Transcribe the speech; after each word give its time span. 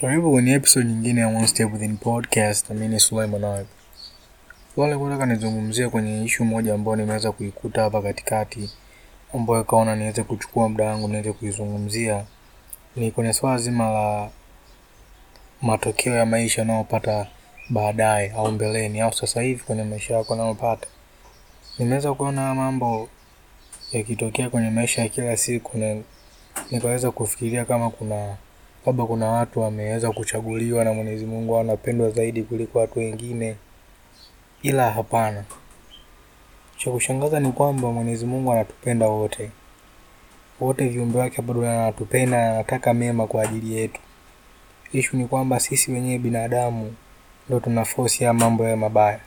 Karibu 0.00 0.32
kwenye 0.32 0.52
episode 0.52 0.86
nyingine 0.86 1.20
ya 1.20 1.26
One 1.28 1.46
Step 1.46 1.72
Within 1.72 1.96
Podcast. 1.96 2.70
Mimi 2.70 3.00
Sulaiman 3.00 3.44
Ayub. 3.44 3.66
Wale 4.76 4.96
nataka 4.96 5.26
nizungumzia 5.26 5.90
kwenye 5.90 6.24
ishu 6.24 6.44
moja 6.44 6.74
ambayo 6.74 6.96
nimeweza 6.96 7.32
kuikuta 7.32 7.82
hapa 7.82 8.02
katikati, 8.02 8.70
ambayo 9.34 9.64
kaona 9.64 9.96
niweze 9.96 10.22
kuchukua 10.22 10.68
muda 10.68 10.84
wangu 10.84 11.08
niweze 11.08 11.32
kuizungumzia, 11.32 12.24
ni 12.96 13.10
kwenye 13.10 13.32
swala 13.32 13.58
zima 13.58 13.90
la 13.90 14.30
matokeo 15.62 16.14
ya 16.14 16.26
maisha 16.26 16.62
unayopata 16.62 17.26
baadaye 17.70 18.30
au 18.32 18.52
mbeleni 18.52 19.00
au 19.00 19.12
sasa 19.12 19.42
hivi 19.42 19.62
kwenye 19.64 19.84
maisha 19.84 20.14
yako 20.16 20.34
unayopata. 20.34 20.86
Nimeweza 21.78 22.14
kuona 22.14 22.54
mambo 22.54 23.08
yakitokea 23.92 24.50
kwenye 24.50 24.70
maisha 24.70 25.02
ya 25.02 25.08
kila 25.08 25.36
siku 25.36 25.78
na 25.78 25.96
nikaweza 26.70 27.10
kufikiria 27.10 27.64
kama 27.64 27.90
kuna 27.90 28.36
labda 28.88 29.04
kuna 29.04 29.26
watu 29.28 29.60
wameweza 29.60 30.12
kuchaguliwa 30.12 30.84
na 30.84 30.92
Mwenyezi 30.92 31.26
Mungu 31.26 31.52
wanapendwa 31.52 32.10
zaidi 32.10 32.42
kuliko 32.42 32.78
watu 32.78 32.98
wengine, 32.98 33.56
ila 34.62 34.90
hapana. 34.90 35.44
Cha 36.76 36.90
kushangaza 36.90 37.40
ni 37.40 37.52
kwamba 37.52 37.92
Mwenyezi 37.92 38.26
Mungu 38.26 38.52
anatupenda 38.52 39.08
wote, 39.08 39.50
wote 40.60 40.88
viumbe 40.88 41.18
wake 41.18 41.42
bado 41.42 41.60
anatupenda 41.70 42.36
na 42.36 42.50
anataka 42.54 42.94
mema 42.94 43.26
kwa 43.26 43.42
ajili 43.42 43.76
yetu. 43.76 44.00
Ishu 44.92 45.16
ni 45.16 45.26
kwamba 45.26 45.60
sisi 45.60 45.92
wenyewe 45.92 46.18
binadamu 46.18 46.94
ndo 47.48 47.60
tunafosi 47.60 48.24
ya 48.24 48.32
mambo 48.32 48.64
ya 48.64 48.76
mabaya, 48.76 49.20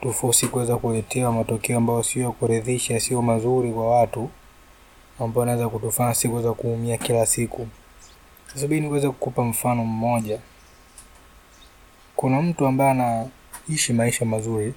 tufosi 0.00 0.46
kuweza 0.46 0.76
kuletewa 0.76 1.32
matokeo 1.32 1.76
ambayo 1.76 2.02
sio 2.02 2.22
ya 2.22 2.30
kuridhisha, 2.30 3.00
sio 3.00 3.22
mazuri 3.22 3.72
kwa 3.72 3.90
watu, 4.00 4.30
ambayo 5.20 5.42
anaweza 5.42 5.68
kutufanya 5.68 6.14
si 6.14 6.28
kuweza 6.28 6.52
kuumia 6.52 6.96
kila 6.96 7.26
siku. 7.26 7.66
Sasa 8.54 8.66
bini 8.66 8.80
niweze 8.86 9.08
kukupa 9.08 9.44
mfano 9.44 9.84
mmoja. 9.84 10.38
Kuna 12.16 12.42
mtu 12.42 12.66
ambaye 12.66 12.90
anaishi 12.90 13.92
maisha 13.92 14.24
mazuri, 14.24 14.74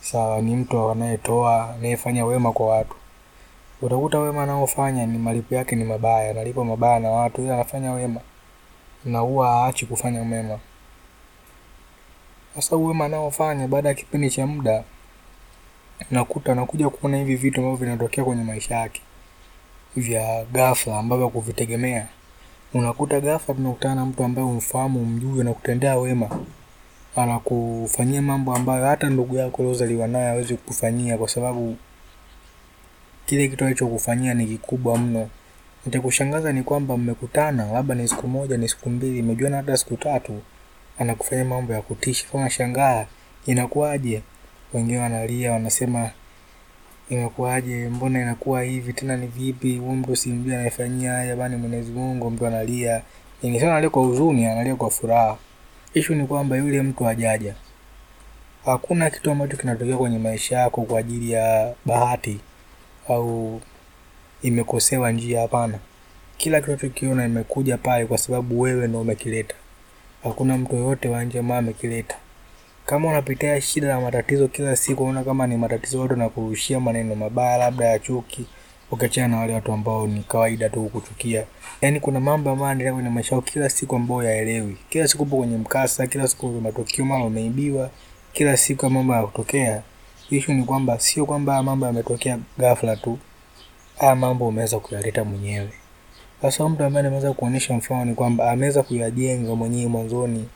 sawa, 0.00 0.40
ni 0.42 0.56
mtu 0.56 0.90
anayetoa, 0.90 1.74
anayefanya 1.74 2.24
wema 2.24 2.52
kwa 2.52 2.66
watu. 2.66 2.94
Utakuta 3.82 4.18
wema 4.18 4.42
anaofanya 4.42 5.06
ni 5.06 5.18
malipo 5.18 5.54
yake 5.54 5.76
ni 5.76 5.84
mabaya, 5.84 6.30
analipa 6.30 6.64
mabaya 6.64 7.00
na 7.00 7.10
watu, 7.10 7.42
ila 7.42 7.54
anafanya 7.54 7.92
wema 7.92 8.20
na 9.04 9.18
huwa 9.18 9.48
haachi 9.50 9.86
kufanya 9.86 10.24
mema. 10.24 10.58
Sasa 12.54 12.76
wema 12.76 13.04
anaofanya 13.04 13.68
baada 13.68 13.88
ya 13.88 13.94
kipindi 13.94 14.30
cha 14.30 14.46
muda, 14.46 14.84
nakuta 16.10 16.52
anakuja 16.52 16.88
kuona 16.90 17.16
hivi 17.16 17.36
vitu 17.36 17.60
ambavyo 17.60 17.86
vinatokea 17.86 18.24
kwenye 18.24 18.44
maisha 18.44 18.74
yake 18.76 19.00
vya 19.96 20.44
ghafla 20.44 20.98
ambavyo 20.98 21.28
kuvitegemea 21.28 22.06
unakuta 22.74 23.20
ghafla 23.20 23.54
tunakutana 23.54 23.94
na 23.94 24.06
mtu 24.06 24.24
ambaye 24.24 24.46
umfahamu 24.48 25.00
umjui, 25.02 25.40
anakutendea 25.40 25.96
wema, 25.96 26.30
anakufanyia 27.16 28.22
mambo 28.22 28.54
ambayo 28.56 28.84
hata 28.86 29.10
ndugu 29.10 29.36
yako 29.36 29.62
uliozaliwa 29.62 30.06
naye 30.08 30.26
hawezi 30.26 30.54
kukufanyia, 30.56 31.18
kwa 31.18 31.28
sababu 31.28 31.76
kile 33.26 33.48
kitu 33.48 33.64
alichokufanyia 33.64 34.34
ni 34.34 34.46
kikubwa 34.46 34.98
mno. 34.98 35.28
Nitakushangaza 35.86 36.52
ni 36.52 36.62
kwamba 36.62 36.96
mmekutana 36.96 37.72
labda 37.72 37.94
ni 37.94 38.08
siku 38.08 38.28
moja, 38.28 38.56
ni 38.56 38.68
siku 38.68 38.90
mbili, 38.90 39.22
mmejuana 39.22 39.56
hata 39.56 39.76
siku 39.76 39.96
tatu, 39.96 40.40
anakufanyia 40.98 41.44
mambo 41.44 41.72
ya 41.72 41.82
kutisha. 41.82 42.26
Kama 42.32 42.50
shangaa, 42.50 43.06
inakuwaje? 43.46 44.22
Wengine 44.74 44.98
wanalia, 44.98 45.52
wanasema 45.52 46.10
inakuwaje, 47.10 47.88
mbona 47.88 48.20
inakuwa 48.22 48.62
hivi 48.62 48.92
tena, 48.92 49.16
ni 49.16 49.26
vipi? 49.26 49.76
Huyu 49.76 49.92
mtu 49.92 50.16
simjui 50.16 50.54
anaifanyia 50.54 51.12
haya, 51.12 51.36
bani 51.36 51.56
Mwenyezi 51.56 51.92
Mungu. 51.92 52.30
Mtu 52.30 52.46
analia, 52.46 53.02
ni 53.42 53.60
sana 53.60 53.72
analia 53.72 53.90
kwa 53.90 54.02
huzuni, 54.02 54.46
analia 54.46 54.76
kwa 54.76 54.90
furaha. 54.90 55.36
Ishu 55.94 56.14
ni 56.14 56.26
kwamba 56.26 56.56
yule 56.56 56.82
mtu 56.82 57.04
hajaja. 57.04 57.54
Hakuna 58.64 59.10
kitu 59.10 59.30
ambacho 59.30 59.56
kinatokea 59.56 59.96
kwenye 59.96 60.18
maisha 60.18 60.58
yako 60.58 60.82
kwa 60.82 60.98
ajili 61.00 61.32
ya 61.32 61.74
bahati 61.86 62.40
au 63.08 63.60
imekosewa 64.42 65.12
njia. 65.12 65.40
Hapana, 65.40 65.78
kila 66.36 66.60
kitu 66.60 66.76
tukiona 66.76 67.24
imekuja 67.26 67.78
pale 67.78 68.06
kwa 68.06 68.18
sababu 68.18 68.60
wewe 68.60 68.86
ndo 68.88 69.00
umekileta. 69.00 69.54
Hakuna 70.22 70.58
mtu 70.58 70.76
yoyote 70.76 71.08
wa 71.08 71.24
nje 71.24 71.38
ambaye 71.38 71.58
amekileta. 71.58 72.16
Kama 72.86 73.08
unapitia 73.08 73.60
shida 73.60 73.88
na 73.88 74.00
matatizo 74.00 74.48
kila 74.48 74.76
siku, 74.76 75.02
unaona 75.02 75.24
kama 75.24 75.46
ni 75.46 75.56
matatizo 75.56 76.00
watu 76.00 76.12
wanakurushia 76.12 76.80
maneno 76.80 77.14
mabaya 77.14 77.56
labda 77.58 77.84
ya 77.84 77.98
chuki, 77.98 78.46
ukiachana 78.90 79.28
na 79.28 79.36
wale 79.36 79.54
watu 79.54 79.72
ambao 79.72 80.06
ni 80.06 80.22
kawaida 80.22 80.68
tu 80.68 80.82
kukuchukia. 80.82 81.44
Yaani 81.80 82.00
kuna 82.00 82.20
mambo 82.20 82.50
ambayo 82.50 82.68
yanaendelea 82.68 82.92
kwenye 82.94 83.08
maisha 83.10 83.40
kila 83.40 83.68
siku 83.68 83.96
ambayo 83.96 84.22
yaelewi. 84.22 84.76
Kila 84.88 85.08
siku 85.08 85.22
upo 85.22 85.36
kwenye 85.36 85.56
mkasa, 85.56 86.06
kila 86.06 86.28
siku 86.28 86.46
matokeo, 86.48 87.04
mara 87.04 87.24
umeibiwa, 87.24 87.90
kila 88.32 88.56
siku 88.56 88.90
mambo 88.90 89.12
yanatokea. 89.14 89.82
Ishu 90.30 90.52
ni 90.52 90.64
kwamba 90.64 90.98
sio 91.00 91.26
kwamba 91.26 91.62
mambo 91.62 91.86
yametokea 91.86 92.38
ghafla 92.58 92.96
tu. 92.96 93.18
Haya 93.98 94.14
mambo 94.16 94.48
umeweza 94.48 94.78
kuyaleta 94.78 95.24
mwenyewe. 95.24 95.68
Sasa 96.42 96.68
mtu 96.68 96.84
ambaye 96.84 97.06
ameweza 97.06 97.32
kuonyesha 97.32 97.74
mfano 97.74 98.04
ni 98.04 98.14
kwamba 98.14 98.50
ameweza 98.50 98.82
kuyajenga 98.82 99.54
mwenyewe 99.54 99.86
mwanzoni 99.88 100.48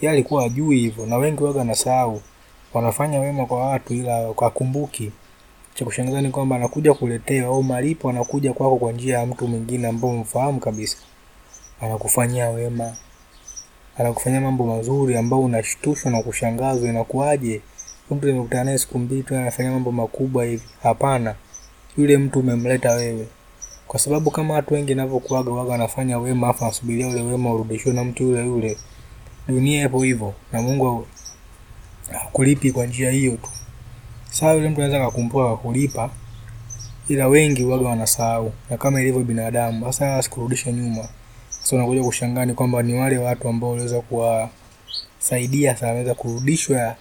yeye 0.00 0.12
alikuwa 0.12 0.44
ajui 0.44 0.78
hivyo, 0.78 1.06
na 1.06 1.16
wengi 1.16 1.42
waga 1.44 1.64
nasahau, 1.64 2.20
wanafanya 2.74 3.20
wema 3.20 3.46
kwa 3.46 3.66
watu 3.68 3.94
ila 3.94 4.32
kwa 4.32 4.50
kumbuki. 4.50 5.12
Cha 5.74 5.84
kushangaza 5.84 6.20
ni 6.22 6.30
kwamba 6.30 6.56
anakuja 6.56 6.94
kuletewa 6.94 7.48
au 7.48 7.62
malipo 7.62 8.10
anakuja 8.10 8.52
kwako 8.52 8.76
kwa 8.76 8.92
njia 8.92 9.18
ya 9.18 9.26
mtu 9.26 9.48
mwingine 9.48 9.88
ambao 9.88 10.10
umfahamu 10.10 10.60
kabisa, 10.60 10.96
anakufanyia 11.80 12.48
wema, 12.50 12.96
anakufanyia 13.98 14.40
mambo 14.40 14.66
mazuri 14.66 15.16
ambao 15.16 15.40
unashtushwa 15.40 16.10
na 16.10 16.22
kushangazwa, 16.22 16.88
inakuwaje? 16.88 17.60
Mtu 18.10 18.26
nimekutana 18.26 18.64
naye 18.64 18.78
siku 18.78 18.98
mbili 18.98 19.22
tu 19.22 19.36
anafanya 19.36 19.70
mambo 19.70 19.92
makubwa 19.92 20.44
hivi? 20.44 20.62
Hapana, 20.82 21.34
yule 21.96 22.16
mtu 22.18 22.40
umemleta 22.40 22.90
wewe, 22.92 23.26
kwa 23.88 23.98
sababu 24.00 24.30
kama 24.30 24.54
watu 24.54 24.74
wengi 24.74 24.94
navyokuaga 24.94 25.50
waga 25.50 25.72
wanafanya 25.72 26.18
wema 26.18 26.48
afu 26.48 26.64
nasubiria 26.64 27.08
ule 27.08 27.22
wema 27.22 27.52
urudishiwe 27.54 27.94
na 27.94 28.04
mtu 28.04 28.22
yule 28.22 28.46
yule 28.46 28.76
dunia 29.48 29.84
ipo 29.84 30.02
hivyo 30.02 30.34
na 30.52 30.62
Mungu 30.62 31.06
hakulipi 32.12 32.72
kwa 32.72 32.86
njia 32.86 33.10
hiyo 33.10 33.36
tu. 33.36 33.48
Sawa, 34.30 34.52
yule 34.54 34.68
mtu 34.68 34.82
anaweza 34.82 35.06
kukumbuka 35.06 35.56
kulipa, 35.56 36.10
ila 37.08 37.28
wengi 37.28 37.64
waga 37.64 37.88
wanasahau, 37.88 38.52
na 38.70 38.76
kama 38.76 39.00
ilivyo 39.00 39.20
binadamu, 39.22 39.84
sasa 39.86 40.16
asikurudisha 40.16 40.72
nyuma. 40.72 41.08
Sasa 41.48 41.76
unakuja 41.76 42.02
kushangaa 42.02 42.44
ni 42.44 42.54
kwamba 42.54 42.82
ni 42.82 42.94
wale 42.94 43.18
watu 43.18 43.48
ambao 43.48 43.70
waliweza 43.70 44.00
kuwasaidia 44.00 45.74
sasa 45.74 45.86
wanaweza 45.86 46.14
kurudishwa 46.14 46.96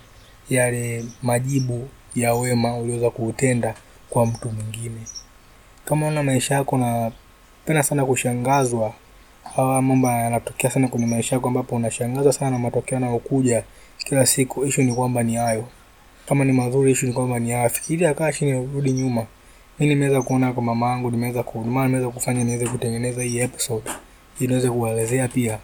yale 0.50 1.06
majibu 1.24 1.88
ya 2.16 2.34
wema 2.34 2.78
uliweza 2.78 3.10
kuutenda 3.10 3.74
kwa 4.10 4.26
mtu 4.26 4.50
mwingine. 4.52 5.02
Kama 5.86 6.08
una 6.08 6.24
maisha 6.24 6.56
yako, 6.56 6.78
napenda 6.78 7.84
sana 7.84 8.06
kushangazwa 8.06 8.94
hawa 9.56 9.82
mambo 9.82 10.08
yanatokea 10.08 10.72
sana 10.72 10.88
kwenye 10.88 11.06
maisha 11.06 11.36
yako, 11.36 11.48
ambapo 11.48 11.76
unashangazwa 11.76 12.34
sana 12.34 12.52
na 12.52 12.60
matokeo 12.60 12.96
yanayokuja 12.96 13.64
kila 13.98 14.26
siku. 14.26 14.66
Issue 14.66 14.84
ni 14.84 14.94
kwamba 14.94 15.24
ni 15.24 15.36
hayo, 15.36 15.68
kama 16.26 16.46
ni 16.46 16.52
mazuri, 16.52 16.92
issue 16.92 17.08
ni 17.10 17.14
kwamba 17.16 17.40
ni 17.40 17.52
hayo. 17.52 17.70
Fikiria, 17.70 18.14
kaa 18.14 18.32
chini, 18.32 18.52
rudi 18.74 18.92
nyuma. 18.92 19.26
Mimi 19.80 19.94
nimeweza 19.96 20.22
kuona 20.22 20.54
kwa 20.54 20.64
mama 20.64 20.90
yangu, 20.90 21.12
nimeweza 21.12 21.44
ku 21.44 21.60
nimeweza 21.66 22.10
kufanya 22.10 22.44
niweze 22.44 22.68
kutengeneza 22.68 23.24
hii 23.24 23.40
episode 23.40 23.92
ili 24.40 24.48
niweze 24.48 24.70
kuwaelezea 24.70 25.28
pia. 25.28 25.58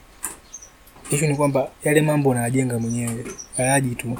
Issue 1.12 1.28
ni 1.28 1.36
kwamba 1.36 1.70
yale 1.84 2.02
mambo 2.02 2.30
unayajenga 2.30 2.80
mwenyewe, 2.80 3.26
hayaji 3.58 3.96
tu. 3.96 4.18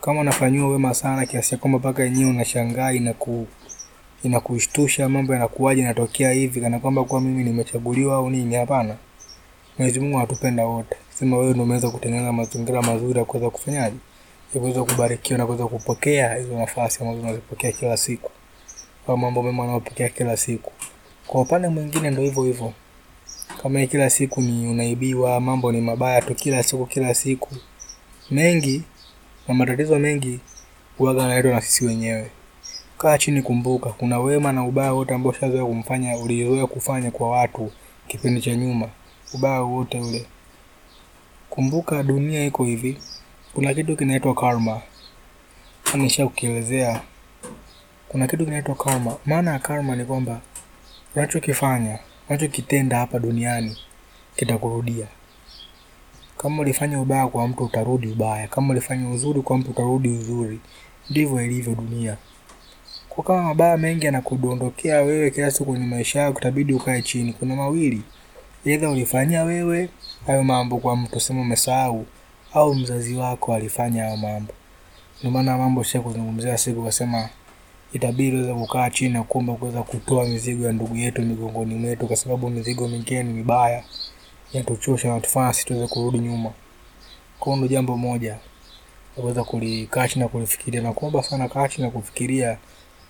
Kama 0.00 0.20
unafanyiwa 0.20 0.68
wema 0.68 0.94
sana 0.94 1.26
kiasi 1.26 1.56
kwamba 1.56 1.78
mpaka 1.78 2.02
yenyewe 2.02 2.30
unashangaa 2.30 2.92
inaku 2.92 3.46
inakushtusha, 4.22 5.08
mambo 5.08 5.32
yanakuwaje, 5.32 5.80
yanatokea 5.82 6.32
hivi 6.32 6.60
kana 6.60 6.78
kwamba 6.78 7.04
kwa 7.04 7.20
mimi 7.20 7.44
nimechaguliwa 7.44 8.16
au 8.16 8.30
nini? 8.30 8.54
Hapana. 8.54 8.96
Mwenyezi 9.78 10.00
Mungu 10.00 10.16
anatupenda 10.18 10.64
wote. 10.66 10.96
Sema 11.14 11.38
wewe 11.38 11.50
ndio 11.50 11.62
umeweza 11.62 11.90
kutengeneza 11.90 12.32
mazingira 12.32 12.82
mazuri 12.82 13.18
ya 13.18 13.24
kuweza 13.24 13.50
kufanyaje, 13.50 13.96
ya 14.54 14.60
kuweza 14.60 14.84
kubarikiwa 14.84 15.38
na 15.38 15.46
kuweza 15.46 15.66
kupokea 15.66 16.34
hizo 16.34 16.58
nafasi 16.58 16.98
ambazo 17.02 17.20
unazipokea 17.20 17.72
kila 17.72 17.96
siku, 17.96 18.30
au 19.08 19.16
mambo 19.16 19.42
mema 19.42 19.62
unayopokea 19.64 20.08
kila 20.08 20.36
siku. 20.36 20.72
Kwa 21.26 21.40
upande 21.40 21.68
mwingine 21.68 22.10
ndio 22.10 22.22
hivyo 22.24 22.42
hivyo, 22.42 22.72
kama 23.62 23.86
kila 23.86 24.10
siku 24.10 24.40
ni 24.40 24.68
unaibiwa, 24.68 25.40
mambo 25.40 25.72
ni 25.72 25.80
mabaya 25.80 26.22
tu 26.22 26.34
kila 26.34 26.62
siku 26.62 26.86
kila 26.86 27.14
siku, 27.14 27.48
mengi 28.30 28.82
na 29.48 29.54
matatizo 29.54 29.98
mengi 29.98 30.40
huaga 30.98 31.22
yanaletwa 31.22 31.52
na 31.52 31.60
sisi 31.60 31.84
wenyewe. 31.84 32.30
Kaa 33.00 33.18
chini, 33.18 33.42
kumbuka 33.42 33.90
kuna 33.90 34.18
wema 34.20 34.52
na 34.52 34.64
ubaya 34.64 34.92
wote 34.92 35.14
ambao 35.14 35.30
ushazoea 35.32 35.64
kumfanya, 35.64 36.16
ulizoea 36.18 36.66
kufanya 36.66 37.10
kwa 37.10 37.30
watu 37.30 37.72
kipindi 38.08 38.40
cha 38.40 38.54
nyuma 38.56 38.88
ubaya 39.34 39.60
wote 39.60 40.00
ule. 40.00 40.26
Kumbuka 41.50 42.02
dunia 42.02 42.44
iko 42.46 42.64
hivi, 42.64 42.98
kuna 43.54 43.74
kitu 43.74 43.96
kinaitwa 43.96 44.34
karma. 44.34 44.80
Nisha 45.94 46.26
kukielezea, 46.26 47.00
kuna 48.08 48.26
kitu 48.26 48.44
kinaitwa 48.44 48.74
karma. 48.74 49.16
Maana 49.26 49.50
ya 49.52 49.58
karma 49.58 49.96
ni 49.96 50.04
kwamba 50.04 50.40
unachokifanya, 51.16 51.98
unachokitenda 52.28 52.96
hapa 52.98 53.18
duniani 53.18 53.76
kitakurudia. 54.36 55.06
Kama 56.38 56.62
ulifanya 56.62 57.00
ubaya 57.00 57.26
kwa 57.28 57.48
mtu 57.48 57.64
utarudi 57.64 58.06
ubaya, 58.08 58.48
kama 58.48 58.70
ulifanya 58.70 59.10
uzuri 59.10 59.42
kwa 59.42 59.58
mtu 59.58 59.70
utarudi 59.70 60.08
uzuri. 60.08 60.60
Ndivyo 61.10 61.44
ilivyo 61.44 61.74
dunia. 61.74 62.16
Kwa 63.20 63.26
kama 63.36 63.42
mabaya 63.48 63.76
mengi 63.76 64.06
yanakudondokea 64.06 65.00
wewe 65.02 65.30
kila 65.30 65.50
siku 65.50 65.64
kwenye 65.70 65.86
maisha 65.86 66.20
yako, 66.20 66.38
itabidi 66.38 66.72
ukae 66.72 67.02
chini. 67.02 67.32
Kuna 67.32 67.56
mawili, 67.56 68.02
aidha 68.66 68.90
ulifanyia 68.90 69.42
wewe 69.44 69.88
hayo 70.26 70.44
mambo 70.44 70.78
kwa 70.78 70.96
mtu, 70.96 71.20
sema 71.20 71.40
umesahau, 71.40 72.06
au 72.54 72.74
mzazi 72.74 73.14
wako 73.14 73.54
alifanya 73.54 74.02
hayo 74.04 74.16
mambo. 74.16 74.52
Ndio 75.18 75.30
maana 75.30 75.58
mambo 75.58 75.84
sio 75.84 76.02
kuzungumzia 76.02 76.58
siku 76.58 76.82
kasema 76.84 77.28
itabidi 77.92 78.36
uweze 78.36 78.54
kukaa 78.54 78.90
chini 78.90 79.12
na 79.12 79.22
kuomba 79.22 79.52
kuweza 79.54 79.82
kutoa 79.82 80.24
mizigo 80.24 80.66
ya 80.66 80.72
ndugu 80.72 80.96
yetu 80.96 81.22
migongoni 81.22 81.74
mwetu, 81.74 82.06
kwa 82.06 82.16
sababu 82.16 82.50
mizigo 82.50 82.88
mingine 82.88 83.22
ni 83.22 83.32
mibaya, 83.32 83.84
inatuchosha 84.52 85.08
na 85.08 85.20
tufanya 85.20 85.52
sisi 85.52 85.66
tuweze 85.66 85.86
kurudi 85.86 86.18
nyuma. 86.18 86.50
Kwa 87.40 87.54
hiyo 87.56 87.68
jambo 87.68 87.96
moja 87.96 88.36
kuweza 89.14 89.44
kulikaa 89.44 90.08
chini 90.08 90.22
na 90.22 90.28
kulifikiria, 90.28 90.80
na 90.82 90.92
kuomba 90.92 91.22
sana 91.22 91.48
kaa 91.48 91.68
chini 91.68 91.84
na 91.86 91.90
kufikiria, 91.90 92.58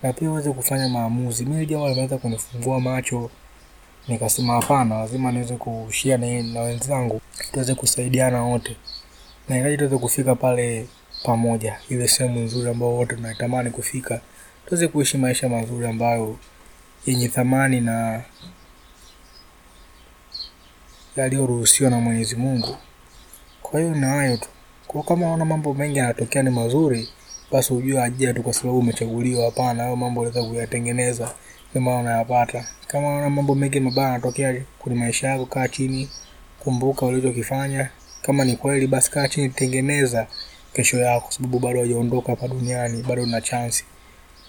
na 0.02 0.12
pia 0.12 0.30
uweze 0.30 0.52
kufanya 0.52 0.88
maamuzi. 0.88 1.44
Mimi 1.44 1.66
jambo 1.66 1.88
limeweza 1.88 2.18
kunifungua 2.18 2.80
macho, 2.80 3.30
nikasema 4.08 4.52
hapana, 4.54 4.98
lazima 4.98 5.32
niweze 5.32 5.56
kushia 5.56 6.18
na, 6.18 6.42
na 6.42 6.60
wenzangu 6.60 7.20
tuweze 7.52 7.74
kusaidiana 7.74 8.42
wote, 8.42 8.76
na 9.48 9.56
ingawa 9.58 9.76
tuweze 9.76 9.98
kufika 9.98 10.34
pale 10.34 10.86
pamoja, 11.24 11.76
ile 11.88 12.08
sehemu 12.08 12.40
nzuri 12.40 12.70
ambayo 12.70 12.92
wote 12.92 13.16
tunatamani 13.16 13.70
kufika, 13.70 14.20
tuweze 14.66 14.88
kuishi 14.88 15.18
maisha 15.18 15.48
mazuri 15.48 15.86
ambayo 15.86 16.36
yenye 17.06 17.28
thamani 17.28 17.80
na 17.80 18.22
yaliyoruhusiwa 21.16 21.90
na 21.90 22.00
Mwenyezi 22.00 22.36
Mungu. 22.36 22.76
Kwa 23.62 23.80
hiyo 23.80 23.94
ni 23.94 24.06
hayo 24.06 24.36
tu. 24.36 24.48
Kwa 24.86 25.02
kama 25.02 25.26
unaona 25.26 25.44
mambo 25.44 25.74
mengi 25.74 25.98
yanatokea 25.98 26.42
ni 26.42 26.50
mazuri, 26.50 27.08
basi 27.52 27.74
ujue 27.74 28.02
ajia 28.02 28.34
tu 28.34 28.42
kwa 28.42 28.52
sababu 28.52 28.78
umechaguliwa. 28.78 29.44
Hapana, 29.44 29.82
hayo 29.82 29.96
mambo 29.96 30.20
unaweza 30.20 30.44
kuyatengeneza, 30.48 31.30
ndio 31.70 31.82
maana 31.82 31.98
unayapata. 32.00 32.64
Kama 32.86 33.16
una 33.18 33.30
mambo 33.30 33.54
mengi 33.54 33.80
mabaya 33.80 34.08
yanatokea 34.08 34.62
kwenye 34.78 34.98
maisha 34.98 35.28
yako, 35.28 35.46
kaa 35.46 35.68
chini, 35.68 36.08
kumbuka 36.58 37.06
ulichokifanya. 37.06 37.90
Kama 38.22 38.44
ni 38.44 38.56
kweli, 38.56 38.86
basi 38.86 39.10
kaa 39.10 39.28
chini, 39.28 39.48
tengeneza 39.48 40.26
kesho 40.72 40.98
yako, 40.98 41.20
kwa 41.20 41.32
sababu 41.32 41.58
bado 41.58 41.80
hujaondoka 41.80 42.32
hapa 42.32 42.48
duniani, 42.48 43.02
bado 43.02 43.22
una 43.22 43.40
chance. 43.40 43.84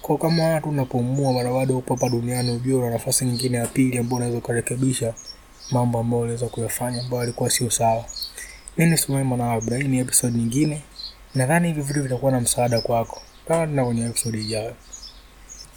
Kwa 0.02 0.18
kama 0.18 0.44
watu 0.44 0.70
unapomua 0.70 1.34
bado 1.34 1.54
bado 1.54 1.78
upo 1.78 1.94
hapa 1.96 2.10
duniani, 2.10 2.52
ujue 2.52 2.74
una 2.76 2.90
nafasi 2.90 3.26
nyingine 3.26 3.58
ya 3.58 3.68
pili 3.68 3.98
ambayo 3.98 4.16
unaweza 4.18 4.40
kurekebisha 4.42 5.14
mambo 5.72 6.00
ambayo 6.00 6.24
unaweza 6.24 6.46
kuyafanya 6.48 7.02
ambayo 7.02 7.24
alikuwa 7.24 7.50
sio 7.50 7.70
sawa. 7.70 8.06
Mimi 8.78 8.92
ni 8.92 8.98
Sumaye 8.98 9.24
na 9.26 9.52
Abra. 9.52 9.78
Hii 9.78 9.88
ni 9.88 10.00
episode 10.00 10.38
nyingine. 10.38 10.82
Nadhani 11.36 11.68
hivi 11.68 11.82
vitu 11.82 12.04
vitakuwa 12.04 12.32
na 12.32 12.40
msaada 12.42 12.82
kwako. 12.82 13.22
Mpaka 13.46 13.66
na 13.66 13.86
kwenye 13.86 14.06
episode 14.06 14.42
ijayo. 14.42 14.76